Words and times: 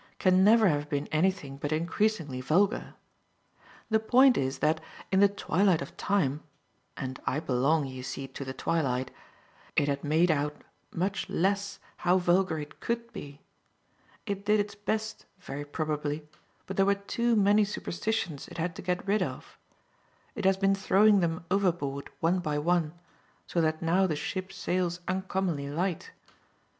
can 0.17 0.43
never 0.43 0.67
have 0.67 0.89
been 0.89 1.05
anything 1.11 1.57
but 1.57 1.71
increasingly 1.71 2.41
vulgar. 2.41 2.95
The 3.91 3.99
point 3.99 4.35
is 4.35 4.57
that 4.57 4.81
in 5.11 5.19
the 5.19 5.27
twilight 5.29 5.79
of 5.83 5.95
time 5.95 6.41
and 6.97 7.19
I 7.27 7.39
belong, 7.39 7.85
you 7.85 8.01
see, 8.01 8.27
to 8.29 8.43
the 8.43 8.51
twilight 8.51 9.11
it 9.75 9.87
had 9.87 10.03
made 10.03 10.31
out 10.31 10.63
much 10.91 11.29
less 11.29 11.77
how 11.97 12.17
vulgar 12.17 12.57
it 12.57 12.79
COULD 12.79 13.13
be. 13.13 13.41
It 14.25 14.43
did 14.43 14.59
its 14.59 14.73
best 14.73 15.27
very 15.39 15.65
probably, 15.65 16.27
but 16.65 16.77
there 16.77 16.85
were 16.87 16.95
too 16.95 17.35
many 17.35 17.63
superstitions 17.63 18.47
it 18.47 18.57
had 18.57 18.75
to 18.77 18.81
get 18.81 19.05
rid 19.07 19.21
of. 19.21 19.55
It 20.33 20.45
has 20.45 20.57
been 20.57 20.73
throwing 20.73 21.19
them 21.19 21.45
overboard 21.51 22.09
one 22.21 22.39
by 22.39 22.57
one, 22.57 22.93
so 23.45 23.61
that 23.61 23.83
now 23.83 24.07
the 24.07 24.15
ship 24.15 24.51
sails 24.51 24.99
uncommonly 25.07 25.69
light. 25.69 26.09